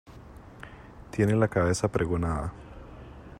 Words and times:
tiene 1.11 1.35
la 1.35 1.47
cabeza 1.47 1.87
pregonada. 1.91 2.51